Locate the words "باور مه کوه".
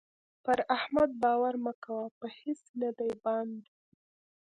1.21-2.05